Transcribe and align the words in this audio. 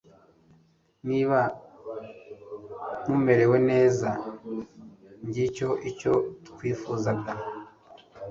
niba 1.07 1.39
mumerewe 3.07 3.57
neza, 3.69 4.09
ngicyo 5.25 5.69
icyo 5.89 6.13
twifuzaga 6.47 7.31